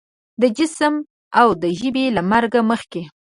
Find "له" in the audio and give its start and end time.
2.15-2.21